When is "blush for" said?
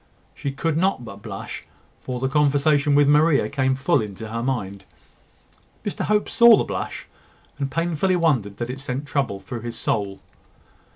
1.21-2.19